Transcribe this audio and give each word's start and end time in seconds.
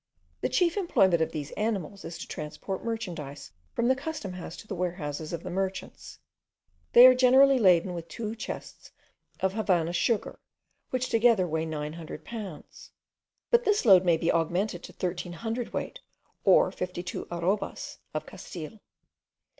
The 0.41 0.49
chief 0.49 0.77
employment 0.77 1.21
of 1.21 1.31
these 1.31 1.51
animals 1.51 2.03
is 2.05 2.17
to 2.17 2.27
transport 2.27 2.83
merchandise 2.83 3.51
from 3.75 3.87
the 3.87 3.95
custom 3.95 4.33
house 4.33 4.57
to 4.57 4.67
the 4.67 4.73
warehouses 4.73 5.31
of 5.31 5.43
the 5.43 5.51
merchants. 5.51 6.17
They 6.93 7.05
are 7.05 7.13
generally 7.13 7.59
laden 7.59 7.93
with 7.93 8.07
two 8.07 8.33
chests 8.35 8.91
of 9.41 9.53
Havannah 9.53 9.93
sugar, 9.93 10.39
which 10.89 11.09
together 11.09 11.47
weigh 11.47 11.67
900 11.67 12.25
pounds; 12.25 12.89
but 13.51 13.63
this 13.63 13.85
load 13.85 14.03
may 14.03 14.17
be 14.17 14.31
augmented 14.31 14.81
to 14.85 14.91
thirteen 14.93 15.33
hundred 15.33 15.71
weight, 15.71 15.99
or 16.43 16.71
52 16.71 17.25
arrobas 17.29 17.99
of 18.15 18.25
Castile. 18.25 18.79